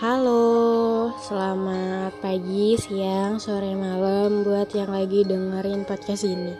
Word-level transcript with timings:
Halo, 0.00 1.12
selamat 1.20 2.24
pagi, 2.24 2.72
siang, 2.80 3.36
sore, 3.36 3.76
malam 3.76 4.48
buat 4.48 4.72
yang 4.72 4.96
lagi 4.96 5.28
dengerin 5.28 5.84
podcast 5.84 6.24
ini. 6.24 6.56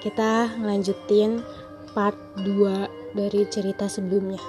Kita 0.00 0.48
ngelanjutin 0.56 1.44
part 1.92 2.16
2 2.40 2.88
dari 3.12 3.44
cerita 3.52 3.84
sebelumnya. 3.84 4.40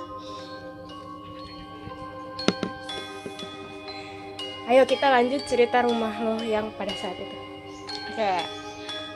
Ayo 4.72 4.88
kita 4.88 5.12
lanjut 5.12 5.44
cerita 5.44 5.84
rumah 5.84 6.16
lo 6.24 6.40
yang 6.40 6.72
pada 6.80 6.96
saat 6.96 7.20
itu. 7.20 7.38
Oke, 8.16 8.36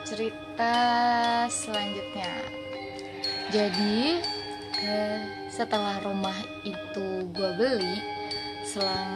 cerita 0.04 0.74
selanjutnya. 1.48 2.32
Jadi 3.48 4.20
eh, 4.84 5.20
setelah 5.48 6.04
rumah 6.04 6.36
itu 6.68 7.24
gue 7.32 7.50
beli, 7.56 8.19
selang 8.70 9.10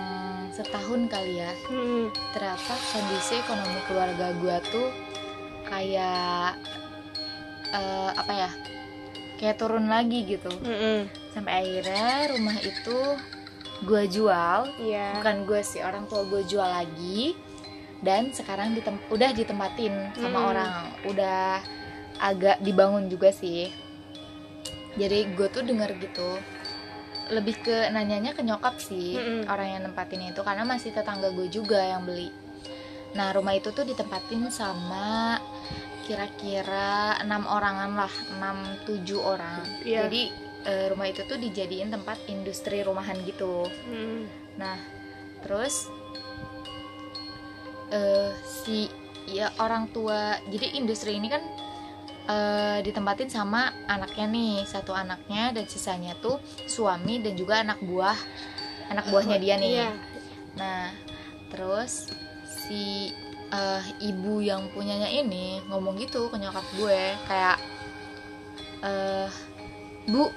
setahun 0.50 1.06
kali 1.06 1.38
ya, 1.38 1.52
Hmm, 1.66 2.06
ternyata 2.30 2.74
kondisi 2.88 3.34
ekonomi 3.36 3.80
keluarga 3.84 4.26
gue 4.34 4.56
tuh 4.68 4.88
kayak 5.64 6.58
eh, 7.70 8.10
apa 8.12 8.32
ya? 8.32 8.50
Kayak 9.34 9.56
turun 9.56 9.86
lagi 9.86 10.22
gitu. 10.24 10.50
hmm, 10.52 11.10
Sampai 11.30 11.52
akhirnya 11.60 12.06
rumah 12.30 12.54
itu 12.56 12.98
gue 13.82 14.02
jual 14.06 14.70
Iya. 14.80 15.18
bukan 15.18 15.36
gue 15.44 15.60
sih 15.60 15.80
orang 15.80 16.06
tua 16.06 16.22
gue 16.24 16.42
jual 16.44 16.64
lagi 16.64 17.34
dan 18.00 18.30
sekarang 18.30 18.72
ditem 18.72 18.96
udah 19.08 19.30
ditempatin 19.30 19.92
sama 20.14 20.38
Hmm. 20.38 20.48
orang 20.48 20.72
udah 21.04 21.58
agak 22.16 22.60
dibangun 22.60 23.08
juga 23.08 23.28
sih 23.28 23.68
jadi 24.94 25.26
gue 25.28 25.48
tuh 25.48 25.60
denger 25.60 25.90
gitu 25.98 26.38
lebih 27.26 27.56
ke 27.58 27.88
nanyanya 27.88 28.32
ke 28.32 28.40
nyokap 28.40 28.76
sih 28.76 29.14
Mm-mm. 29.14 29.46
orang 29.46 29.68
yang 29.70 29.82
nempatin 29.82 30.24
itu 30.24 30.40
karena 30.40 30.62
masih 30.62 30.90
tetangga 30.90 31.30
gue 31.30 31.48
juga 31.48 31.78
yang 31.78 32.02
beli 32.02 32.28
nah 33.14 33.30
rumah 33.30 33.52
itu 33.52 33.70
tuh 33.70 33.82
ditempatin 33.82 34.50
sama 34.50 35.38
kira-kira 36.04 37.16
enam 37.18 37.46
orangan 37.46 37.96
lah 37.96 38.12
enam 38.30 38.56
tujuh 38.84 39.18
orang 39.18 39.64
Iya. 39.80 40.04
jadi 40.04 40.22
eh, 40.64 40.86
rumah 40.88 41.06
itu 41.06 41.22
tuh 41.22 41.36
dijadiin 41.36 41.88
tempat 41.88 42.18
industri 42.26 42.80
rumahan 42.80 43.16
gitu 43.22 43.64
Hmm, 43.84 44.28
Nah, 44.54 44.78
terus 45.40 45.88
eh 47.90 48.30
si 48.44 48.86
ya 49.24 49.48
orang 49.56 49.88
tua, 49.88 50.36
jadi 50.46 50.76
industri 50.76 51.16
ini 51.16 51.26
kan 51.26 51.40
eh 52.24 52.78
ditempatin 52.80 53.28
sama 53.28 53.68
anaknya 53.84 54.26
nih, 54.30 54.54
satu 54.64 54.96
anaknya 54.96 55.52
dan 55.52 55.64
sisanya 55.68 56.16
tuh 56.24 56.40
suami 56.64 57.20
dan 57.20 57.36
juga 57.36 57.60
anak 57.60 57.84
buah, 57.84 58.16
anak 58.88 59.04
buahnya 59.12 59.36
dia 59.36 59.54
nih. 59.60 59.72
Iya. 59.76 59.90
Nah, 60.56 60.88
terus 61.52 62.08
si 62.46 63.12
eh, 63.52 63.82
ibu 64.00 64.40
yang 64.40 64.72
punyanya 64.72 65.10
ini 65.12 65.60
ngomong 65.68 66.00
gitu 66.00 66.32
ke 66.32 66.36
nyokap 66.40 66.64
gue 66.80 67.02
kayak 67.28 67.56
eh 68.84 69.28
Bu 70.04 70.28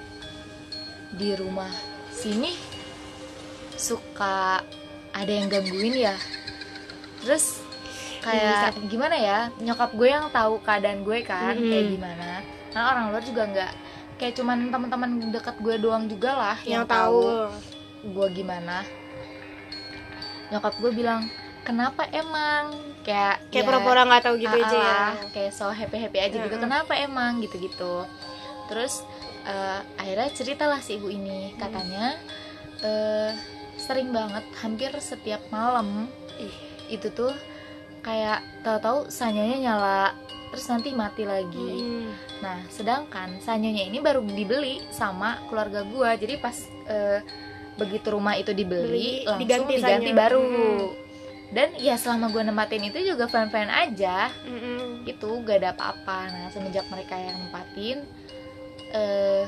di 1.16 1.36
rumah 1.36 1.68
sini 2.08 2.52
suka 3.76 4.64
ada 5.12 5.32
yang 5.32 5.48
gangguin 5.48 5.96
ya. 5.96 6.16
Terus 7.20 7.67
kayak 8.30 8.60
gimana 8.86 9.16
ya? 9.16 9.38
Nyokap 9.56 9.90
gue 9.92 10.08
yang 10.08 10.26
tahu 10.28 10.60
keadaan 10.60 11.00
gue 11.00 11.18
kan 11.22 11.52
Mm-mm. 11.52 11.66
kayak 11.66 11.86
gimana. 11.92 12.28
Karena 12.68 12.86
orang 12.88 13.04
luar 13.08 13.22
juga 13.22 13.42
nggak 13.44 13.72
kayak 14.14 14.34
cuman 14.34 14.58
teman-teman 14.68 15.10
dekat 15.28 15.56
gue 15.56 15.74
doang 15.78 16.04
juga 16.04 16.30
lah 16.32 16.58
Yang 16.62 16.84
tahu. 16.86 17.22
gue 18.04 18.28
gimana 18.32 18.82
nyokap 20.48 20.74
gue 20.78 20.90
bilang 20.92 21.28
kenapa 21.60 22.08
emang 22.10 22.72
kayak 23.04 23.36
Kayak 23.50 23.62
ya, 23.62 23.68
pura-pura 23.68 24.02
nggak 24.02 24.22
tahu 24.24 24.36
gitu 24.38 24.56
aja 24.56 24.78
ya. 24.78 25.02
kayak 25.30 25.52
so 25.52 25.68
happy 25.68 25.98
happy 25.98 26.18
aja 26.18 26.36
gitu 26.36 26.48
Heeh. 26.48 26.62
kenapa 26.62 26.92
emang 26.96 27.38
gitu 27.38 27.58
gitu 27.58 28.06
terus 28.66 29.04
eh, 29.44 29.80
akhirnya 29.94 30.28
ceritalah 30.30 30.80
si 30.80 30.96
ibu 30.96 31.08
ini 31.08 31.52
Hmm. 31.52 31.58
katanya 31.58 32.06
eh, 32.80 33.30
sering 33.76 34.10
banget 34.10 34.44
hampir 34.56 34.90
setiap 34.98 35.42
malam 35.48 36.08
Ih. 36.38 36.54
itu 36.88 37.12
tuh 37.12 37.34
kayak 38.08 38.40
tahu-tahu 38.64 39.12
sanyanya 39.12 39.56
nyala 39.68 40.16
terus 40.48 40.64
nanti 40.72 40.96
mati 40.96 41.28
lagi 41.28 41.68
Hmm. 41.84 42.28
Nah, 42.38 42.58
sedangkan 42.70 43.42
sanyonya 43.42 43.90
ini 43.90 43.98
baru 43.98 44.22
dibeli 44.22 44.78
sama 44.94 45.42
keluarga 45.50 45.82
gua. 45.82 46.14
Jadi 46.14 46.38
pas 46.38 46.54
eh, 46.86 47.18
begitu 47.74 48.14
rumah 48.14 48.38
itu 48.38 48.54
dibeli, 48.54 48.86
Beli, 48.86 49.26
langsung 49.26 49.42
diganti 49.42 49.72
diganti, 49.78 50.10
sanyo. 50.10 50.14
baru. 50.14 50.42
Hmm. 50.46 50.86
Dan 51.48 51.68
ya 51.82 51.94
selama 51.98 52.30
gua 52.30 52.46
nempatin 52.46 52.86
itu 52.86 52.98
juga 53.02 53.26
fan-fan 53.26 53.66
aja. 53.66 54.30
Hmm. 54.46 55.02
Gitu, 55.02 55.28
gak 55.42 55.66
ada 55.66 55.74
apa-apa. 55.74 56.30
Nah, 56.30 56.46
semenjak 56.54 56.86
mereka 56.94 57.18
yang 57.18 57.36
nempatin 57.42 58.06
eh 58.94 59.44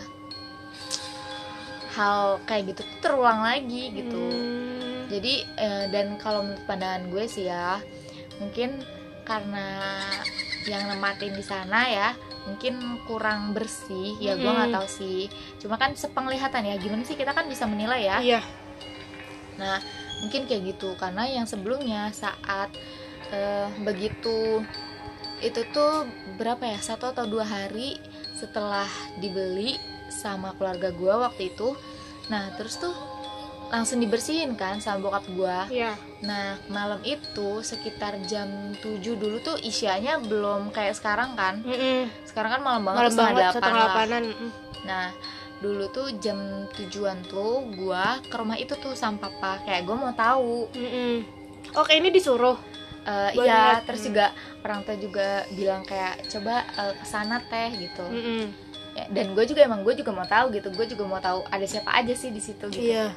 hal 1.95 2.39
kayak 2.47 2.75
gitu 2.75 2.83
terulang 3.03 3.47
lagi 3.47 3.95
gitu. 3.95 4.19
Hmm. 4.19 5.07
Jadi 5.11 5.47
eh, 5.59 5.85
dan 5.95 6.19
kalau 6.19 6.43
menurut 6.43 6.63
pandangan 6.67 7.07
gue 7.07 7.25
sih 7.31 7.47
ya, 7.47 7.79
mungkin 8.41 8.83
karena 9.29 10.01
yang 10.67 10.91
nematin 10.91 11.37
di 11.37 11.45
sana 11.45 11.87
ya, 11.87 12.11
mungkin 12.49 12.81
kurang 13.07 13.53
bersih. 13.53 14.17
Ya 14.19 14.35
gue 14.35 14.49
nggak 14.49 14.75
tahu 14.75 14.89
sih. 14.89 15.31
Cuma 15.63 15.77
kan 15.77 15.95
sepenglihatan 15.95 16.67
ya, 16.67 16.75
gimana 16.81 17.07
sih 17.07 17.15
kita 17.15 17.37
kan 17.37 17.47
bisa 17.47 17.69
menilai 17.69 18.09
ya. 18.09 18.19
Iya. 18.19 18.41
Nah 19.61 19.79
mungkin 20.25 20.45
kayak 20.49 20.77
gitu 20.77 20.97
karena 21.01 21.25
yang 21.29 21.47
sebelumnya 21.49 22.13
saat 22.13 22.69
eh, 23.33 23.69
begitu 23.81 24.61
itu 25.41 25.61
tuh 25.73 26.05
berapa 26.37 26.61
ya 26.61 26.77
satu 26.77 27.17
atau 27.17 27.25
dua 27.25 27.49
hari 27.49 27.97
setelah 28.37 28.89
dibeli 29.21 29.81
sama 30.13 30.53
keluarga 30.57 30.93
gue 30.93 31.15
waktu 31.15 31.43
itu. 31.53 31.77
Nah 32.29 32.53
terus 32.61 32.77
tuh 32.77 32.93
langsung 33.71 34.03
dibersihin 34.03 34.59
kan 34.59 34.83
sama 34.83 34.99
bokap 35.01 35.25
gue 35.31 35.59
Iya. 35.71 35.95
Nah, 36.21 36.59
malam 36.67 37.01
itu 37.01 37.63
sekitar 37.63 38.19
jam 38.27 38.75
7 38.77 39.01
dulu 39.17 39.41
tuh 39.41 39.57
isyanya 39.57 40.21
belum 40.21 40.69
kayak 40.69 40.93
sekarang 40.93 41.33
kan. 41.33 41.63
Mm-mm. 41.63 42.11
Sekarang 42.27 42.59
kan 42.59 42.61
malam 42.61 42.83
banget 42.85 43.01
Malam 43.01 43.11
setengah 43.11 43.31
banget 43.31 43.41
delapan 43.41 43.55
setengah 43.57 43.73
lah. 43.73 43.87
delapanan. 43.89 44.23
Mm. 44.27 44.51
Nah, 44.85 45.07
dulu 45.61 45.85
tuh 45.89 46.07
jam 46.19 46.39
tujuan 46.75 47.19
tuh 47.25 47.53
gua 47.73 48.19
ke 48.21 48.35
rumah 48.35 48.59
itu 48.59 48.75
tuh 48.75 48.93
sama 48.93 49.17
papa. 49.23 49.63
Kayak 49.65 49.87
gua 49.87 49.97
mau 49.97 50.13
tahu. 50.13 50.69
Mm-mm. 50.75 51.15
Oke 51.73 51.95
ini 51.95 52.11
disuruh. 52.11 52.59
Eh, 53.01 53.33
Buat 53.33 53.47
iya, 53.49 53.81
terus 53.81 54.05
juga 54.05 54.29
orang 54.61 54.85
tua 54.85 54.97
juga 55.01 55.29
bilang 55.57 55.81
kayak 55.83 56.29
coba 56.29 56.69
eh, 56.69 56.93
ke 57.01 57.07
sana 57.07 57.41
teh 57.41 57.71
gitu. 57.81 58.05
Mm-mm. 58.05 58.45
Ya, 58.91 59.07
dan 59.09 59.33
gue 59.33 59.45
juga 59.47 59.63
emang 59.63 59.87
gue 59.87 59.95
juga 59.95 60.11
mau 60.11 60.27
tahu 60.27 60.51
gitu. 60.51 60.69
Gue 60.75 60.85
juga 60.85 61.07
mau 61.07 61.17
tahu 61.17 61.47
ada 61.47 61.63
siapa 61.63 61.95
aja 61.95 62.11
sih 62.11 62.29
di 62.29 62.43
situ 62.43 62.67
gitu. 62.69 62.83
Iya. 62.83 63.15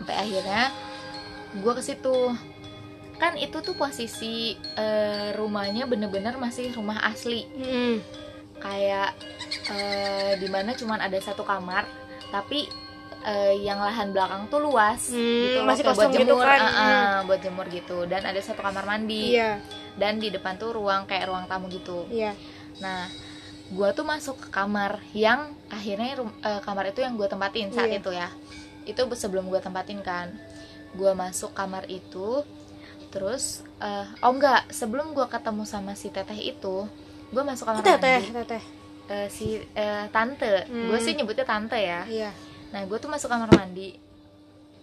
Sampai 0.00 0.16
akhirnya 0.16 0.72
gue 1.54 1.72
ke 1.72 1.82
situ 1.84 2.16
kan 3.14 3.36
itu 3.36 3.60
tuh 3.60 3.76
posisi 3.76 4.34
eh, 4.74 5.36
rumahnya 5.36 5.84
bener-bener 5.84 6.34
masih 6.34 6.72
rumah 6.72 7.04
asli 7.04 7.44
Mm-mm. 7.52 8.00
kayak 8.56 9.12
eh, 9.68 10.32
di 10.34 10.48
mana 10.48 10.72
cuman 10.72 10.96
ada 10.98 11.20
satu 11.20 11.44
kamar 11.44 11.84
tapi 12.32 12.64
eh, 13.20 13.60
yang 13.60 13.76
lahan 13.76 14.08
belakang 14.10 14.48
tuh 14.48 14.58
luas 14.58 15.12
Hmm, 15.12 15.20
gitu 15.44 15.58
loh, 15.60 15.68
masih 15.68 15.84
buat 15.84 16.08
gitu 16.08 16.24
jemur 16.24 16.40
kan. 16.42 16.60
ah, 16.60 16.72
ah, 16.72 17.14
buat 17.22 17.40
jemur 17.40 17.68
gitu 17.68 18.08
dan 18.08 18.24
ada 18.24 18.40
satu 18.40 18.64
kamar 18.64 18.88
mandi 18.88 19.36
Iya. 19.36 19.60
dan 19.94 20.16
di 20.16 20.32
depan 20.32 20.56
tuh 20.56 20.72
ruang 20.72 21.04
kayak 21.04 21.28
ruang 21.28 21.44
tamu 21.44 21.68
gitu 21.68 22.08
Iya. 22.08 22.32
nah 22.80 23.04
gua 23.68 23.92
tuh 23.92 24.02
masuk 24.02 24.40
ke 24.40 24.48
kamar 24.48 24.96
yang 25.12 25.44
akhirnya 25.68 26.16
eh, 26.40 26.60
kamar 26.64 26.88
itu 26.88 27.04
yang 27.04 27.14
gue 27.14 27.28
tempatin 27.28 27.68
saat 27.68 27.92
Iya. 27.92 28.00
itu 28.00 28.10
ya 28.10 28.28
itu 28.90 29.02
sebelum 29.14 29.46
gue 29.46 29.58
tempatin 29.58 30.02
kan 30.02 30.34
gua 30.90 31.14
masuk 31.14 31.54
kamar 31.54 31.86
itu 31.86 32.42
terus 33.10 33.62
eh, 33.78 34.06
oh 34.20 34.30
enggak 34.30 34.66
sebelum 34.68 35.14
gua 35.14 35.26
ketemu 35.26 35.62
sama 35.62 35.94
si 35.94 36.10
teteh 36.10 36.34
itu 36.36 36.86
gue 37.30 37.42
masuk 37.42 37.62
kamar 37.64 37.82
Teteh, 37.82 38.18
mandi 38.26 38.34
teteh. 38.34 38.62
Eh, 39.06 39.26
si 39.26 39.58
eh, 39.58 40.04
tante 40.10 40.66
Hmm. 40.66 40.90
gue 40.90 40.98
sih 40.98 41.14
nyebutnya 41.14 41.42
tante 41.42 41.78
ya 41.78 42.02
Iya. 42.06 42.30
nah 42.70 42.82
gue 42.82 42.98
tuh 42.98 43.06
masuk 43.06 43.26
kamar 43.26 43.50
mandi 43.50 43.94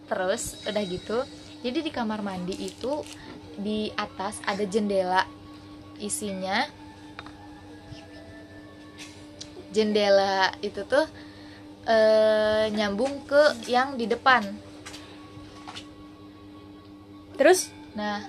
terus 0.07 0.63
udah 0.63 0.83
gitu 0.83 1.23
jadi 1.59 1.79
di 1.79 1.91
kamar 1.91 2.19
mandi 2.19 2.55
itu 2.55 3.03
di 3.55 3.91
atas 3.93 4.39
ada 4.43 4.63
jendela 4.63 5.23
isinya 5.97 6.67
jendela 9.69 10.51
itu 10.59 10.83
tuh 10.83 11.03
eh, 11.87 12.65
nyambung 12.75 13.23
ke 13.23 13.63
yang 13.71 13.95
di 13.95 14.05
depan. 14.05 14.43
Terus? 17.39 17.71
nah 17.97 18.21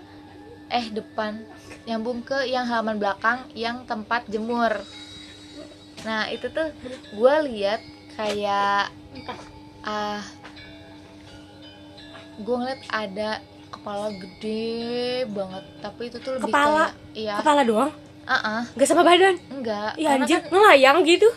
eh 0.72 0.88
depan. 0.88 1.44
Nyambung 1.84 2.24
ke 2.24 2.48
yang 2.48 2.64
halaman 2.64 2.96
belakang 2.96 3.44
yang 3.52 3.84
tempat 3.84 4.24
jemur. 4.28 4.72
Nah 6.04 6.28
itu 6.32 6.48
tuh 6.48 6.72
gue 7.12 7.34
lihat 7.52 7.80
kayak 8.16 8.88
ah 9.84 10.24
gue 12.38 12.56
ngeliat 12.56 12.82
ada 12.92 13.40
kepala 13.72 14.12
gede 14.12 15.24
banget. 15.28 15.64
Tapi 15.80 16.02
itu 16.08 16.16
tuh 16.20 16.36
lebih 16.36 16.52
Kepala? 16.52 16.92
kayak 16.92 17.16
iya. 17.16 17.34
Kepala 17.40 17.62
doang? 17.64 17.92
Ah 18.28 18.64
nggak 18.76 18.88
sama 18.88 19.04
badan? 19.04 19.36
Enggak 19.48 19.96
iya 19.96 20.16
karena 20.16 20.24
anjir. 20.28 20.38
kan 20.40 20.52
ngelayang 20.52 20.98
gitu 21.08 21.28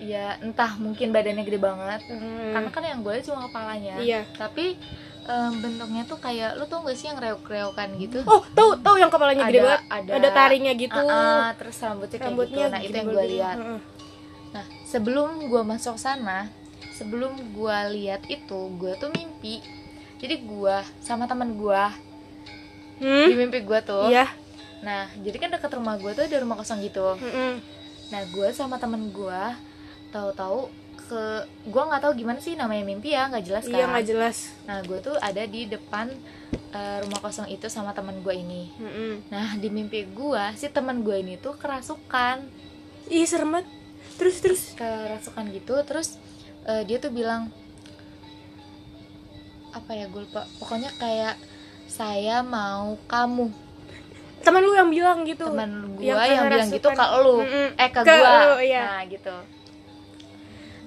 ya 0.00 0.40
entah 0.40 0.80
mungkin 0.80 1.12
badannya 1.12 1.44
gede 1.44 1.60
banget. 1.60 2.00
Hmm. 2.08 2.56
karena 2.56 2.70
kan 2.72 2.82
yang 2.82 3.00
gue 3.04 3.14
cuma 3.22 3.46
kepalanya. 3.46 4.00
Iya. 4.00 4.24
Tapi 4.34 4.74
em, 5.28 5.52
bentuknya 5.60 6.02
tuh 6.08 6.18
kayak 6.18 6.56
lu 6.56 6.64
tau 6.64 6.80
gak 6.82 6.96
sih 6.96 7.12
yang 7.12 7.20
reok-reokan 7.20 8.00
gitu? 8.00 8.24
Oh 8.24 8.40
tahu 8.56 8.80
tahu 8.80 8.96
yang 8.96 9.12
kepalanya 9.12 9.44
gede 9.46 9.60
Ada- 9.60 9.66
banget? 9.68 9.82
ada- 9.92 10.14
ada 10.16 10.28
taringnya 10.32 10.72
gitu. 10.74 11.00
Ah, 11.06 11.12
ah, 11.12 11.48
terus 11.54 11.76
rambutnya 11.78 12.18
kayak 12.18 12.28
rambutnya 12.32 12.64
gitu 12.64 12.72
nah 12.72 12.80
itu 12.80 12.96
yang 12.96 13.08
gue 13.08 13.24
gitu. 13.24 13.32
lihat. 13.36 13.56
Nah 14.50 14.64
sebelum 14.88 15.28
gue 15.46 15.62
masuk 15.62 15.96
sana 16.00 16.48
sebelum 16.96 17.32
gue 17.54 17.76
lihat 17.96 18.24
itu 18.26 18.60
gue 18.80 18.92
tuh 18.96 19.12
mimpi. 19.12 19.60
Jadi 20.20 20.36
gue 20.44 20.76
sama 21.00 21.24
teman 21.24 21.56
gue 21.56 21.82
hmm? 23.00 23.26
di 23.28 23.34
mimpi 23.36 23.60
gue 23.60 23.78
tuh. 23.84 24.08
Iya. 24.08 24.28
Nah 24.80 25.12
jadi 25.20 25.36
kan 25.36 25.52
dekat 25.52 25.76
rumah 25.76 26.00
gue 26.00 26.12
tuh 26.12 26.24
ada 26.24 26.36
rumah 26.40 26.56
kosong 26.56 26.80
gitu. 26.80 27.20
Heeh. 27.20 27.60
nah 28.10 28.26
gue 28.26 28.48
sama 28.50 28.74
temen 28.74 29.14
gue 29.14 29.42
tahu-tahu 30.10 30.70
ke 31.10 31.22
gue 31.66 31.82
nggak 31.90 32.02
tahu 32.06 32.12
gimana 32.14 32.38
sih 32.38 32.54
namanya 32.54 32.86
mimpi 32.86 33.10
ya 33.10 33.26
nggak 33.26 33.42
jelas 33.42 33.64
kan. 33.66 33.74
iya 33.74 33.84
nggak 33.90 34.06
jelas. 34.06 34.36
Nah 34.62 34.78
gue 34.86 34.98
tuh 35.02 35.18
ada 35.18 35.42
di 35.42 35.66
depan 35.66 36.06
eh, 36.70 36.98
rumah 37.02 37.18
kosong 37.18 37.50
itu 37.50 37.66
sama 37.66 37.90
temen 37.90 38.22
gue 38.22 38.30
ini. 38.30 38.70
Heeh. 38.78 39.14
nah 39.26 39.58
di 39.58 39.66
mimpi 39.74 40.06
gue 40.06 40.44
si 40.54 40.70
temen 40.70 41.02
gue 41.02 41.18
ini 41.18 41.34
tuh 41.34 41.58
kerasukan. 41.58 42.46
Ih 43.10 43.26
serem 43.26 43.58
banget. 43.58 43.66
Terus 44.22 44.36
terus. 44.38 44.62
Kerasukan 44.78 45.50
gitu 45.50 45.74
terus 45.82 46.14
eh, 46.62 46.86
dia 46.86 47.02
tuh 47.02 47.10
bilang 47.10 47.50
apa 49.74 49.90
ya 49.98 50.06
gue 50.06 50.22
lupa. 50.30 50.46
Pokoknya 50.62 50.94
kayak 50.94 51.34
saya 51.90 52.46
mau 52.46 52.94
kamu. 53.10 53.50
Teman 54.46 54.62
lu 54.62 54.78
yang 54.78 54.94
bilang 54.94 55.26
gitu. 55.26 55.50
Teman 55.50 55.98
gue 55.98 56.06
Yang 56.06 56.38
yang, 56.38 56.46
bilang 56.46 56.70
gitu 56.70 56.86
ke 56.86 57.04
lu. 57.18 57.36
Mm-mm. 57.42 57.68
eh 57.74 57.90
ke, 57.90 58.00
Ke 58.06 58.14
gue 58.14 58.62
iya. 58.62 58.82
nah 58.86 59.02
gitu 59.10 59.34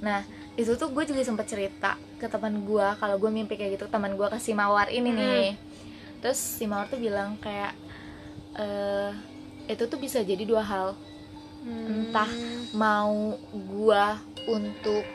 nah 0.03 0.19
itu 0.53 0.75
tuh 0.75 0.91
gue 0.91 1.07
juga 1.07 1.23
sempet 1.23 1.47
cerita 1.47 1.95
ke 2.19 2.27
teman 2.27 2.61
gue 2.61 2.87
kalau 2.99 3.15
gue 3.17 3.31
mimpi 3.31 3.55
kayak 3.55 3.79
gitu. 3.79 3.87
Teman 3.87 4.13
gue 4.13 4.27
ke 4.27 4.37
si 4.37 4.51
mawar 4.51 4.91
ini 4.91 5.09
nih. 5.09 5.47
Terus 6.19 6.37
si 6.37 6.67
mawar 6.67 6.91
tuh 6.91 6.99
bilang 6.99 7.39
kayak 7.39 7.73
eh 8.53 9.09
itu 9.65 9.83
tuh 9.87 9.97
bisa 9.97 10.19
jadi 10.21 10.43
dua 10.43 10.61
hal. 10.61 10.93
Hmm. 11.63 12.11
entah 12.11 12.27
mau 12.75 13.39
gue 13.55 14.03
untuk 14.51 15.07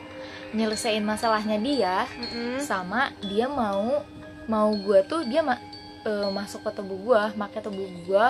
nyelesain 0.49 1.05
masalahnya 1.05 1.61
dia 1.61 2.09
Mm-mm. 2.17 2.57
sama 2.57 3.13
dia 3.21 3.45
mau 3.45 4.01
mau 4.49 4.73
gue 4.73 4.97
tuh 5.05 5.21
dia 5.29 5.45
ma- 5.45 5.61
eh, 6.01 6.29
masuk 6.33 6.65
ke 6.65 6.73
tubuh 6.73 6.97
gue 6.97 7.21
pakai 7.37 7.61
tubuh 7.61 7.85
gue 7.85 8.27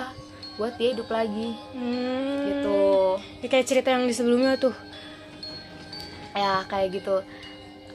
buat 0.59 0.75
dia 0.75 0.91
hidup 0.91 1.07
lagi. 1.07 1.55
Hmm. 1.71 2.43
gitu. 2.43 2.79
Ya, 3.39 3.47
kayak 3.47 3.67
cerita 3.71 3.87
yang 3.95 4.03
di 4.03 4.11
sebelumnya 4.11 4.59
tuh 4.59 4.75
ya 6.31 6.65
kayak 6.65 6.89
gitu 6.93 7.21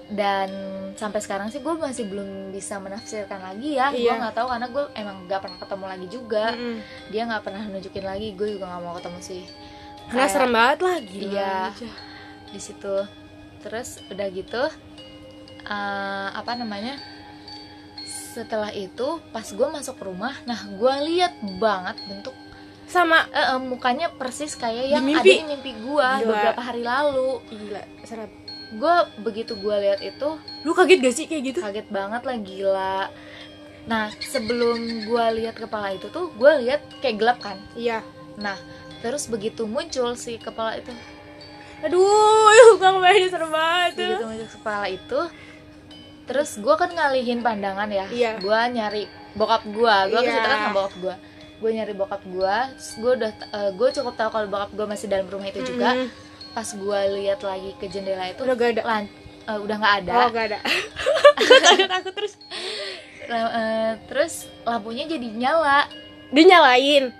dan 0.06 0.52
sampai 0.94 1.16
sekarang 1.18 1.48
sih 1.48 1.58
gue 1.58 1.74
masih 1.74 2.04
belum 2.04 2.50
bisa 2.50 2.76
menafsirkan 2.76 3.40
lagi 3.40 3.74
ya 3.74 3.88
gue 3.88 4.04
Iya. 4.04 4.20
nggak 4.20 4.34
tahu 4.34 4.48
karena 4.48 4.66
gue 4.68 4.84
emang 4.94 5.16
nggak 5.24 5.40
pernah 5.40 5.58
ketemu 5.58 5.84
lagi 5.86 6.06
juga 6.08 6.44
Mm-mm. 6.50 6.76
dia 7.08 7.22
nggak 7.24 7.42
pernah 7.42 7.62
nunjukin 7.64 8.04
lagi 8.04 8.28
gue 8.32 8.48
juga 8.50 8.64
nggak 8.66 8.82
mau 8.82 8.94
ketemu 8.94 9.18
sih 9.20 9.42
karena 10.06 10.28
serem 10.28 10.52
banget 10.52 10.78
lah 10.80 10.96
gila 11.00 11.32
Iya. 11.32 11.56
di 12.46 12.60
situ 12.60 12.94
terus 13.58 13.88
udah 14.06 14.28
gitu 14.28 14.62
eh, 15.64 16.28
apa 16.30 16.52
namanya 16.54 17.00
setelah 18.34 18.68
itu 18.70 19.08
pas 19.30 19.46
gue 19.46 19.68
masuk 19.68 19.96
rumah 20.00 20.36
nah 20.44 20.58
gue 20.60 20.94
lihat 21.08 21.32
banget 21.56 21.96
bentuk 22.04 22.34
sama 22.94 23.26
eh, 23.28 23.46
eh, 23.50 23.60
mukanya 23.60 24.06
persis 24.14 24.54
kayak 24.54 24.86
Di 24.86 24.92
yang 24.94 25.02
mimpi? 25.02 25.34
ada 25.34 25.42
di 25.42 25.48
mimpi 25.50 25.70
gue 25.74 26.08
Gila. 26.22 26.28
beberapa 26.30 26.62
hari 26.62 26.82
lalu. 26.86 27.30
Gila 27.50 27.82
serem 28.06 28.30
gue 28.74 28.94
begitu 29.22 29.54
gue 29.54 29.76
lihat 29.86 30.02
itu 30.02 30.28
lu 30.66 30.74
kaget 30.74 30.98
gak 30.98 31.14
sih 31.14 31.26
kayak 31.30 31.42
gitu? 31.46 31.58
kaget 31.62 31.88
banget 31.90 32.22
lah 32.22 32.36
gila. 32.38 32.98
Nah 33.86 34.10
sebelum 34.18 34.78
gue 35.06 35.24
lihat 35.38 35.54
kepala 35.54 35.94
itu 35.94 36.10
tuh 36.10 36.30
gue 36.34 36.52
lihat 36.66 36.82
kayak 36.98 37.16
gelap 37.18 37.38
kan? 37.38 37.58
Iya. 37.74 38.02
Nah 38.38 38.58
terus 38.98 39.26
begitu 39.26 39.66
muncul 39.66 40.14
si 40.14 40.38
kepala 40.38 40.78
itu. 40.78 40.90
Aduh 41.86 42.50
ya 42.50 42.64
gak 42.78 43.30
serem 43.30 43.50
banget 43.50 43.90
begitu 43.94 44.24
muncul 44.26 44.48
kepala 44.58 44.86
itu 44.86 45.20
terus 46.24 46.56
gue 46.56 46.74
kan 46.74 46.88
ngalihin 46.88 47.44
pandangan 47.44 47.86
ya. 47.92 48.06
Iya. 48.08 48.30
gue 48.40 48.60
nyari 48.74 49.04
bokap 49.38 49.62
gue 49.66 49.94
gue 50.10 50.20
Iya. 50.24 50.40
kan 50.40 50.50
sama 50.50 50.70
bokap 50.72 50.94
gue 50.98 51.14
gue 51.64 51.70
nyari 51.72 51.96
bokap 51.96 52.20
gue 52.22 52.56
gue 53.00 53.12
udah 53.16 53.30
gue 53.72 53.88
cukup 53.90 54.14
tahu 54.14 54.28
kalau 54.28 54.46
bokap 54.46 54.70
gue 54.70 54.84
masih 54.84 55.08
dalam 55.08 55.24
rumah 55.24 55.48
itu 55.48 55.64
juga. 55.64 55.96
Mm-mm. 55.96 56.12
pas 56.52 56.68
gue 56.68 57.00
lihat 57.16 57.40
lagi 57.40 57.72
ke 57.74 57.88
jendela 57.88 58.28
itu 58.28 58.38
udah 58.38 58.54
gak 58.54 58.70
ada? 58.70 58.82
lan- 58.84 59.10
eh, 59.42 59.58
udah 59.58 59.76
nggak 59.76 59.94
ada. 59.98 60.12
Oh 60.14 60.28
gak 60.28 60.44
ada. 60.46 60.58
Takut 61.66 61.88
takut 61.88 62.12
terus. 62.14 62.34
Eh, 63.24 63.92
terus 64.06 64.34
lampunya 64.62 65.04
jadi 65.04 65.24
nyala. 65.26 65.88
Dinyalain? 66.30 67.10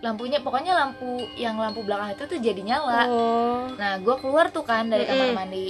Lampunya 0.00 0.40
pokoknya 0.40 0.74
lampu 0.74 1.06
yang 1.36 1.54
lampu 1.54 1.84
belakang 1.84 2.10
itu 2.10 2.24
tuh 2.26 2.38
jadi 2.40 2.58
nyala. 2.58 3.06
Oh. 3.06 3.70
Nah 3.76 4.00
gue 4.00 4.14
keluar 4.18 4.48
tuh 4.48 4.64
kan 4.64 4.88
dari 4.88 5.04
kamar 5.04 5.28
Mm-mm. 5.28 5.36
mandi 5.36 5.66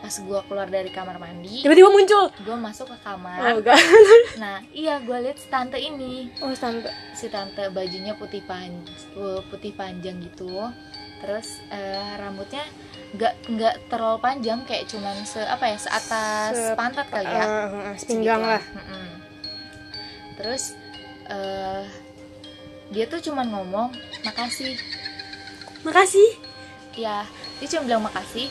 pas 0.00 0.14
gue 0.16 0.40
keluar 0.48 0.64
dari 0.64 0.88
kamar 0.88 1.20
mandi 1.20 1.60
tiba-tiba 1.60 1.92
muncul. 1.92 2.32
gue 2.32 2.56
masuk 2.56 2.88
ke 2.88 2.96
oh 2.96 3.00
kamar 3.04 3.36
gak 3.60 3.76
nah 4.42 4.56
iya 4.72 4.96
gue 4.96 5.12
lihat 5.12 5.36
si 5.36 5.46
tante 5.46 5.76
ini. 5.76 6.32
Oh 6.40 6.48
tante. 6.56 6.88
Si 7.12 7.28
tante 7.28 7.68
bajunya 7.68 8.16
putih 8.16 8.40
panjang 8.42 8.96
putih 9.52 9.76
panjang 9.76 10.16
gitu. 10.24 10.72
Terus 11.20 11.60
eh, 11.68 12.16
rambutnya 12.16 12.64
nggak 13.12 13.34
nggak 13.52 13.74
terlalu 13.92 14.18
panjang 14.24 14.64
kayak 14.64 14.88
cuman 14.88 15.20
se 15.22 15.42
apa 15.44 15.68
ya 15.68 15.76
seatas 15.76 16.54
Se- 16.56 16.72
pantat 16.72 17.04
kali 17.12 17.28
ya. 17.28 17.44
uh, 17.44 17.92
sepinggang 17.92 18.40
Segituan. 18.40 18.56
lah. 18.56 18.62
Mm-mm. 18.72 19.06
terus 20.40 20.72
eh 21.28 21.84
dia 22.88 23.04
tuh 23.04 23.20
cuman 23.20 23.52
ngomong 23.52 23.92
makasih. 24.24 24.80
Makasih. 25.84 26.40
Ya 26.96 27.28
dia 27.60 27.68
cuma 27.68 27.84
bilang 27.84 28.02
makasih 28.02 28.48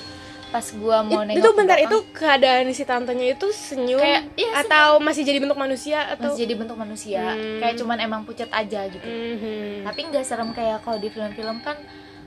pas 0.50 0.66
gua 0.74 0.98
mau 1.00 1.22
It- 1.22 1.28
nengok 1.30 1.40
itu 1.40 1.50
bentar 1.54 1.78
belakang, 1.78 1.94
itu 1.94 1.98
keadaan 2.12 2.66
si 2.72 2.84
tantenya 2.84 3.25
itu 3.30 3.48
senyum 3.50 3.98
Kayak- 3.98 4.25
iya, 4.36 4.51
atau 4.60 4.98
masih 4.98 5.22
jadi 5.22 5.38
bentuk 5.38 5.56
manusia 5.56 6.00
atau 6.10 6.25
masih 6.28 6.41
jadi 6.41 6.53
bentuk 6.56 6.74
manusia 6.75 7.22
Hmm. 7.29 7.60
kayak 7.60 7.75
cuman 7.75 7.98
emang 8.00 8.22
pucat 8.24 8.50
aja 8.50 8.82
gitu 8.86 9.06
Mhm. 9.06 9.86
tapi 9.86 10.00
nggak 10.06 10.24
serem 10.24 10.50
kayak 10.50 10.82
kalau 10.82 10.98
di 10.98 11.08
film-film 11.08 11.62
kan 11.62 11.77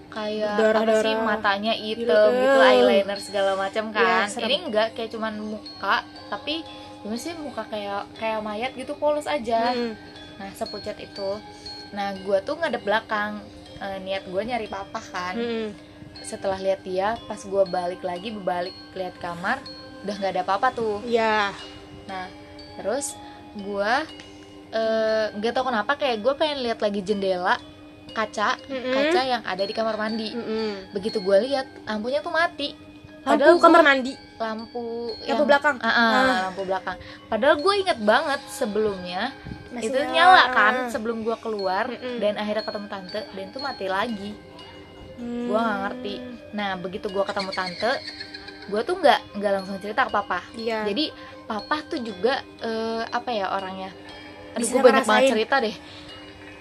kayak 0.09 0.55
Berdarah-darah. 0.55 0.93
apa 0.95 1.03
sih 1.03 1.15
matanya 1.17 1.73
hitam 1.73 2.31
Gitu. 2.31 2.61
eyeliner 2.63 3.19
segala 3.19 3.53
macam 3.55 3.85
kan 3.91 4.07
Iya, 4.23 4.31
serem. 4.31 4.47
ini 4.47 4.57
enggak 4.63 4.89
kayak 4.93 5.11
cuman 5.11 5.35
muka 5.35 5.97
tapi 6.29 6.63
gimana 7.01 7.19
sih 7.19 7.35
muka 7.35 7.65
kayak 7.65 8.07
kayak 8.15 8.39
mayat 8.39 8.71
gitu 8.73 8.95
polos 8.95 9.27
aja 9.27 9.73
Mhm. 9.73 9.93
nah 10.37 10.49
sepucat 10.53 10.95
itu 10.97 11.31
nah 11.91 12.15
gua 12.21 12.39
tuh 12.39 12.55
ngadep 12.55 12.81
belakang 12.81 13.43
Eh, 13.75 13.99
niat 14.01 14.25
gua 14.27 14.43
nyari 14.43 14.67
papa 14.67 15.01
kan 15.03 15.35
Mhm. 15.35 15.69
setelah 16.23 16.57
lihat 16.57 16.81
dia 16.81 17.19
pas 17.25 17.41
gua 17.43 17.65
balik 17.65 18.01
lagi 18.01 18.31
berbalik 18.31 18.71
lihat 18.93 19.17
kamar 19.17 19.59
udah 20.01 20.15
nggak 20.15 20.33
ada 20.33 20.43
apa-apa 20.43 20.69
tuh 20.71 20.99
ya 21.03 21.51
Nah, 22.03 22.27
terus 22.77 23.15
gua 23.57 24.03
eh, 24.71 25.27
nggak 25.31 25.53
tahu 25.53 25.65
kenapa 25.67 25.93
kayak 25.95 26.19
gue 26.19 26.33
pengen 26.33 26.59
lihat 26.61 26.79
lagi 26.79 27.01
jendela 27.01 27.61
kaca 28.11 28.57
Mhm. 28.63 28.89
kaca 28.91 29.21
yang 29.23 29.43
ada 29.43 29.61
di 29.61 29.71
kamar 29.71 29.95
mandi. 29.95 30.31
Mhm. 30.31 30.93
Begitu 30.93 31.19
gue 31.19 31.37
lihat 31.43 31.69
lampunya 31.83 32.21
tuh 32.21 32.31
mati. 32.31 32.73
lampu 33.23 33.29
Padahal 33.31 33.55
gua- 33.55 33.63
kamar 33.63 33.83
mandi 33.83 34.13
Lampu 34.35 34.83
lampu 35.23 35.45
belakang 35.45 35.77
Ah, 35.79 35.87
ah, 35.87 36.11
lampu 36.45 36.65
belakang. 36.65 36.97
Padahal 37.27 37.57
gue 37.57 37.75
inget 37.79 37.99
banget 38.01 38.41
sebelumnya 38.49 39.31
Masih 39.73 39.89
itu 39.89 39.99
nyala 39.99 40.13
nyala. 40.13 40.43
kan 40.51 40.75
sebelum 40.89 41.23
gue 41.23 41.37
keluar 41.37 41.89
Mm-mm. 41.89 42.19
dan 42.19 42.37
akhirnya 42.37 42.63
ketemu 42.63 42.87
tante 42.87 43.21
dan 43.27 43.45
itu 43.47 43.59
mati 43.59 43.87
lagi. 43.87 44.31
Hmm. 45.15 45.47
Gua 45.47 45.61
nggak 45.61 45.81
ngerti. 45.83 46.15
Nah 46.53 46.71
begitu 46.77 47.07
gue 47.07 47.21
ketemu 47.23 47.51
tante, 47.51 47.93
gue 48.67 48.81
tuh 48.83 48.95
nggak 48.97 49.21
nggak 49.35 49.53
langsung 49.55 49.77
cerita 49.79 50.05
ke 50.05 50.13
papa. 50.13 50.41
iya 50.55 50.85
Jadi 50.85 51.09
papa 51.45 51.77
tuh 51.83 51.99
juga 51.99 52.35
eh, 52.59 53.03
apa 53.07 53.31
ya 53.31 53.49
orangnya? 53.51 53.91
Aduh, 54.53 54.67
gue 54.67 54.81
banyak 54.83 55.05
banget 55.05 55.25
cerita 55.31 55.57
deh. 55.59 55.77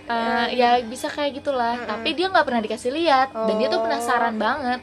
Eh, 0.03 0.47
Ya, 0.51 0.75
ya 0.75 0.83
bisa 0.83 1.07
kayak 1.07 1.37
gitulah. 1.37 1.75
Mm-mm. 1.77 1.87
Tapi 1.87 2.09
dia 2.11 2.27
nggak 2.27 2.43
pernah 2.43 2.59
dikasih 2.59 2.91
lihat 2.91 3.31
dan 3.31 3.55
dia 3.55 3.67
tuh 3.67 3.79
Oh. 3.79 3.85
penasaran 3.85 4.35
banget. 4.35 4.81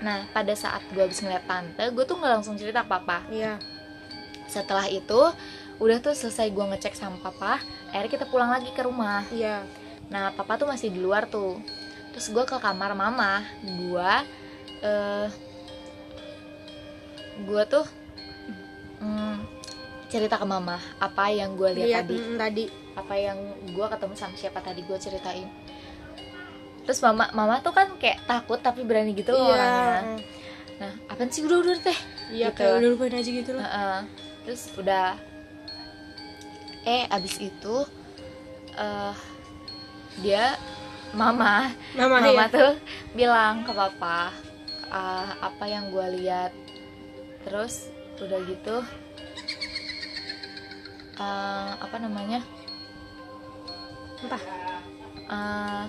Nah 0.00 0.26
pada 0.30 0.52
saat 0.52 0.82
gue 0.88 1.00
habis 1.00 1.18
ngeliat 1.18 1.44
tante, 1.44 1.84
gue 1.86 2.04
tuh 2.04 2.14
nggak 2.14 2.32
langsung 2.32 2.54
cerita 2.54 2.82
ke 2.82 2.88
papa. 2.88 3.22
iya 3.28 3.58
Setelah 4.44 4.84
itu 4.86 5.20
udah 5.82 5.98
tuh 5.98 6.14
selesai 6.14 6.50
gue 6.50 6.64
ngecek 6.74 6.94
sama 6.94 7.18
papa. 7.18 7.58
Akhirnya 7.90 8.10
kita 8.20 8.26
pulang 8.30 8.50
lagi 8.50 8.70
ke 8.70 8.82
rumah. 8.84 9.26
iya 9.30 9.62
Nah 10.10 10.30
papa 10.36 10.60
tuh 10.60 10.68
masih 10.68 10.92
di 10.92 11.00
luar 11.00 11.26
tuh. 11.26 11.58
Terus 12.14 12.30
gue 12.30 12.44
ke 12.46 12.56
kamar 12.58 12.94
mama. 12.94 13.42
Gue 13.62 14.12
eh 14.84 15.28
gue 17.42 17.62
tuh 17.66 17.84
mm, 19.02 19.36
cerita 20.06 20.38
ke 20.38 20.46
mama 20.46 20.78
apa 21.02 21.34
yang 21.34 21.58
gue 21.58 21.66
lihat 21.74 21.88
Lihat 21.90 22.04
tadi 22.06 22.16
mm, 22.16 22.36
tadi 22.38 22.64
apa 22.94 23.14
yang 23.18 23.38
gue 23.74 23.86
ketemu 23.90 24.14
sama 24.14 24.34
siapa 24.38 24.62
tadi 24.62 24.86
gue 24.86 24.94
ceritain 24.94 25.50
terus 26.86 27.02
mama 27.02 27.26
mama 27.34 27.58
tuh 27.58 27.74
kan 27.74 27.90
kayak 27.98 28.22
takut 28.28 28.62
tapi 28.62 28.86
berani 28.86 29.16
gitu 29.18 29.34
loh 29.34 29.50
orangnya 29.50 30.22
nah 30.78 30.92
apa 31.10 31.26
sih 31.26 31.42
udah 31.42 31.58
udah 31.58 31.76
teh 31.82 31.98
iya 32.30 32.54
Gitu. 32.54 32.62
kayak 32.62 32.72
udah 32.78 32.88
lupain 32.94 33.14
aja 33.18 33.30
gitu 33.30 33.50
loh 33.56 33.64
Heeh. 33.66 33.98
terus 34.46 34.62
udah 34.78 35.18
eh 36.84 37.04
abis 37.08 37.40
itu 37.40 37.76
eh 38.76 39.14
dia 40.22 40.54
mama 41.14 41.70
mama, 41.94 42.18
mama 42.22 42.28
ya 42.30 42.46
tuh 42.50 42.72
bilang 43.14 43.62
ke 43.66 43.72
papa 43.74 44.30
"Ah, 44.94 45.26
apa 45.42 45.64
yang 45.66 45.90
gue 45.90 46.06
lihat. 46.22 46.54
Terus 47.42 47.90
udah 48.22 48.38
gitu 48.46 48.76
eh, 51.18 51.70
apa 51.82 51.96
namanya? 51.98 52.40
Apa? 54.22 54.38
Eh, 55.24 55.84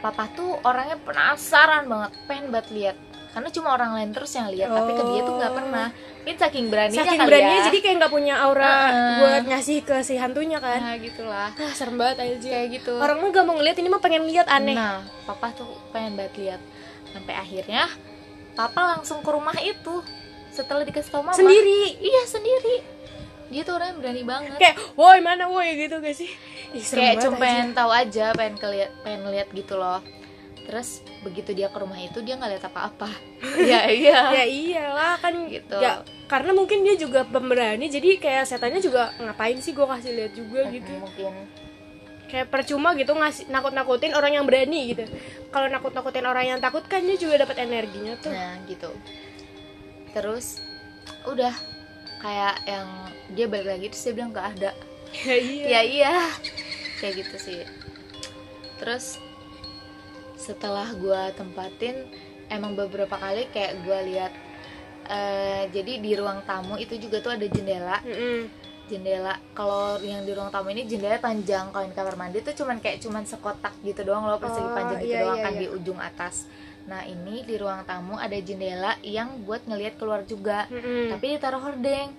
papa 0.00 0.24
tuh 0.32 0.56
orangnya 0.64 0.96
penasaran 1.02 1.84
banget 1.90 2.12
pengen 2.30 2.46
banget 2.54 2.68
lihat 2.72 2.96
karena 3.30 3.48
cuma 3.48 3.68
orang 3.70 3.90
lain 3.92 4.10
terus 4.10 4.30
yang 4.32 4.48
lihat 4.48 4.68
tapi 4.68 4.90
ke 4.90 5.02
dia 5.04 5.20
tuh 5.22 5.34
nggak 5.34 5.48
Oh. 5.48 5.56
pernah 5.56 5.86
ini 6.20 6.32
saking 6.34 6.66
beraninya 6.66 7.00
saking 7.00 7.16
kali 7.16 7.28
beraninya 7.28 7.54
ya 7.54 7.66
jadi 7.66 7.78
kayak 7.80 7.96
nggak 7.96 8.12
punya 8.12 8.34
aura 8.38 8.66
Heeh. 8.68 9.16
buat 9.16 9.42
ngasih 9.46 9.78
ke 9.80 9.96
si 10.00 10.14
hantunya 10.14 10.58
kan 10.58 10.78
nah 10.78 10.96
gitulah 10.96 11.48
ah 11.48 11.72
serem 11.72 11.94
banget 11.94 12.16
aja 12.20 12.36
kayak 12.50 12.68
gitu 12.72 12.92
orang 12.92 13.16
mah 13.16 13.28
gak 13.28 13.44
mau 13.44 13.54
ngeliat 13.54 13.76
ini 13.76 13.88
mah 13.88 13.98
pengen 13.98 14.22
lihat 14.24 14.46
aneh 14.46 14.74
Nah, 14.74 15.00
papa 15.24 15.50
tuh 15.52 15.70
pengen 15.88 16.14
banget 16.14 16.34
lihat. 16.36 16.60
Sampai 17.08 17.34
akhirnya 17.34 17.86
papa 18.52 18.80
langsung 18.92 19.18
ke 19.18 19.30
rumah 19.30 19.54
itu 19.56 19.94
setelah 20.50 20.82
dikasih 20.82 21.08
tau 21.08 21.22
mama. 21.22 21.32
sendiri 21.32 21.96
Iya, 21.96 22.22
sendiri. 22.24 22.76
Dia 23.48 23.62
tuh 23.62 23.74
orangnya 23.74 23.94
berani 23.96 24.22
banget. 24.22 24.58
kayak 24.58 24.76
woi 24.94 25.18
mana 25.18 25.46
woi 25.46 25.74
gitu 25.76 25.98
gak 25.98 26.12
sih 26.12 26.30
Ih, 26.70 26.82
Kayak 26.82 27.18
cuma 27.20 27.34
pengen 27.36 27.70
tahu 27.72 27.90
aja, 27.90 28.30
pengen 28.32 28.54
keliat, 28.56 28.90
pengen 29.00 29.26
lihat 29.28 29.50
gitu 29.50 29.74
loh. 29.74 29.98
Terus 30.70 31.02
begitu 31.26 31.50
dia 31.50 31.66
ke 31.66 31.82
rumah 31.82 31.98
itu 31.98 32.22
dia 32.22 32.38
nggak 32.38 32.50
lihat 32.54 32.64
apa-apa. 32.70 33.10
Iya, 33.42 33.90
iya. 34.06 34.20
ya 34.30 34.44
iyalah 34.46 35.18
kan 35.18 35.34
Gitu. 35.50 35.74
ya 35.82 36.06
karena 36.30 36.54
mungkin 36.54 36.86
dia 36.86 36.94
juga 36.94 37.26
pemberani 37.26 37.90
jadi 37.90 38.14
kayak 38.22 38.46
setannya 38.46 38.78
juga 38.78 39.10
ngapain 39.18 39.58
sih 39.58 39.74
gue 39.74 39.82
kasih 39.82 40.14
lihat 40.14 40.32
juga 40.38 40.62
gitu 40.70 40.94
Mungkin 40.94 41.34
kayak 42.30 42.46
percuma 42.54 42.94
gitu 42.94 43.10
ngasih 43.18 43.50
nakut 43.50 43.74
nakutin 43.74 44.14
orang 44.14 44.38
yang 44.38 44.46
berani 44.46 44.94
gitu 44.94 45.10
kalau 45.50 45.66
nakut 45.66 45.90
nakutin 45.90 46.22
orang 46.30 46.54
yang 46.54 46.58
takut 46.62 46.86
kan 46.86 47.02
dia 47.02 47.18
juga 47.18 47.42
dapat 47.42 47.66
energinya 47.66 48.14
tuh 48.22 48.30
nah 48.30 48.54
gitu. 48.70 48.94
Terus 50.14 50.62
udah 51.26 51.50
kayak 52.22 52.62
yang 52.70 52.86
dia 53.34 53.50
balik 53.50 53.66
lagi 53.66 53.86
terus 53.90 54.06
dia 54.06 54.14
bilang 54.14 54.30
nggak 54.30 54.48
ada. 54.54 54.70
ya 55.26 55.34
iya 55.34 55.66
ya 55.66 55.80
iya 55.82 56.14
kayak 57.02 57.26
gitu 57.26 57.36
sih 57.42 57.60
terus 58.78 59.18
setelah 60.40 60.88
gua 60.96 61.28
tempatin 61.30 62.08
emang 62.48 62.72
beberapa 62.72 63.12
kali 63.14 63.52
kayak 63.52 63.84
gua 63.84 64.00
lihat 64.00 64.32
eh, 65.06 65.68
jadi 65.68 66.00
di 66.00 66.16
ruang 66.16 66.40
tamu 66.42 66.74
itu 66.74 66.96
juga 66.96 67.20
tuh 67.20 67.36
ada 67.36 67.44
jendela 67.44 68.00
Mm-mm. 68.00 68.48
jendela 68.86 69.36
kalau 69.52 70.00
yang 70.00 70.24
di 70.24 70.32
ruang 70.32 70.48
tamu 70.48 70.72
ini 70.72 70.82
jendela 70.82 71.20
panjang 71.20 71.68
kalau 71.70 71.84
di 71.84 71.92
kamar 71.92 72.16
mandi 72.16 72.40
tuh 72.40 72.56
cuman 72.56 72.80
kayak 72.80 72.98
cuman 72.98 73.22
sekotak 73.22 73.76
gitu 73.82 74.00
doang 74.02 74.24
loh 74.24 74.40
persegi 74.40 74.64
Oh, 74.64 74.74
panjang 74.74 74.98
gitu 75.02 75.14
iya, 75.14 75.20
doang 75.22 75.38
iya, 75.38 75.44
kan 75.44 75.52
iya. 75.54 75.60
di 75.60 75.66
ujung 75.70 76.00
atas 76.00 76.48
nah 76.80 77.04
ini 77.04 77.44
di 77.44 77.54
ruang 77.54 77.84
tamu 77.84 78.16
ada 78.16 78.34
jendela 78.40 78.98
yang 79.04 79.44
buat 79.46 79.62
ngelihat 79.62 79.94
keluar 79.94 80.26
juga 80.26 80.66
Mm-mm. 80.66 81.12
tapi 81.12 81.36
ditaruh 81.36 81.60
hordeng 81.60 82.10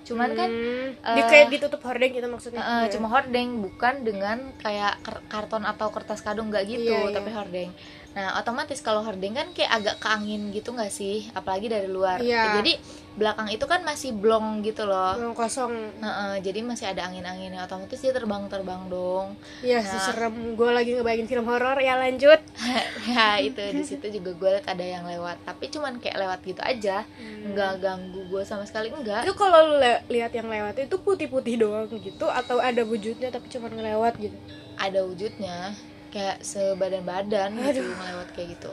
cuman 0.00 0.30
kan 0.32 0.48
Hmm. 0.48 0.88
eh, 0.96 1.16
di 1.16 1.22
kayak 1.22 1.46
ditutup 1.50 1.80
hordeng 1.80 2.10
gitu 2.10 2.26
maksudnya 2.26 2.60
Heeh, 2.60 2.82
Iya. 2.84 2.92
cuma 2.92 3.08
hordeng 3.08 3.60
bukan 3.60 3.94
dengan 4.00 4.38
kayak 4.56 4.98
karton 5.26 5.62
atau 5.62 5.88
kertas 5.88 6.20
kadung 6.20 6.48
nggak 6.48 6.64
gitu 6.66 6.88
Iya, 6.88 7.06
iya. 7.06 7.14
tapi 7.14 7.30
hordeng 7.30 7.70
nah 8.10 8.34
otomatis 8.36 8.82
kalau 8.82 9.06
hordeng 9.06 9.38
kan 9.38 9.54
kayak 9.54 9.70
agak 9.70 9.96
ke 10.02 10.08
angin 10.10 10.50
gitu 10.50 10.74
nggak 10.74 10.90
sih? 10.90 11.30
Apalagi 11.30 11.70
dari 11.70 11.86
luar. 11.86 12.18
Iya. 12.18 12.58
jadi 12.58 12.74
belakang 13.10 13.50
itu 13.50 13.66
kan 13.66 13.82
masih 13.82 14.14
blong 14.14 14.62
gitu 14.62 14.86
loh. 14.86 15.18
Yang 15.18 15.34
kosong. 15.34 15.74
Heeh, 15.98 16.32
jadi 16.42 16.62
masih 16.62 16.86
ada 16.90 17.10
angin-anginnya. 17.10 17.66
Otomatis 17.66 17.98
dia 17.98 18.14
terbang-terbang 18.14 18.86
dong. 18.86 19.34
Iya, 19.60 19.82
Nah. 19.82 19.98
serem. 19.98 20.54
Gue 20.54 20.70
lagi 20.70 20.94
ngebayangin 20.94 21.26
film 21.26 21.46
horor. 21.46 21.74
Ya 21.82 21.98
lanjut. 21.98 22.38
ya 23.10 23.38
itu 23.38 23.58
di 23.74 23.82
situ 23.82 24.06
juga 24.10 24.30
gue 24.34 24.50
liat 24.58 24.66
ada 24.66 24.82
yang 24.82 25.04
lewat. 25.04 25.42
Tapi 25.42 25.70
cuman 25.70 25.98
kayak 25.98 26.18
lewat 26.18 26.38
gitu 26.46 26.62
aja. 26.62 27.02
Nggak 27.44 27.72
ganggu 27.82 28.20
gue 28.26 28.42
sama 28.42 28.62
sekali. 28.62 28.90
Enggak 28.90 29.26
Itu 29.26 29.34
kalau 29.34 29.74
lu 29.74 29.78
lihat 30.06 30.30
yang 30.30 30.46
lewat 30.46 30.78
itu 30.78 30.96
putih-putih 30.98 31.58
doang 31.58 31.90
gitu? 31.90 32.26
Atau 32.26 32.58
ada 32.58 32.82
wujudnya 32.82 33.30
tapi 33.30 33.50
cuma 33.50 33.70
ngelewat 33.70 34.18
gitu. 34.18 34.38
ada 34.80 35.04
wujudnya 35.04 35.76
kayak 36.10 36.42
sebadan-badan 36.42 37.54
gitu 37.70 37.86
ngelewat 37.86 38.28
kayak 38.34 38.58
gitu. 38.58 38.70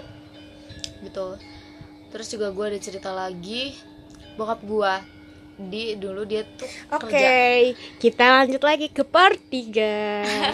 Gitu. 1.05 1.27
Terus 2.09 2.27
juga 2.33 2.47
gue 2.51 2.65
ada 2.75 2.79
cerita 2.81 3.09
lagi. 3.13 3.77
Bokap 4.37 4.61
gue 4.65 4.93
di 5.57 5.97
dulu 5.97 6.21
dia 6.21 6.45
tuh 6.45 6.69
Oke, 6.93 7.09
kerja. 7.09 7.73
kita 7.97 8.25
lanjut 8.45 8.61
lagi 8.61 8.93
ke 8.93 9.01
part 9.01 9.41
3. 9.49 9.49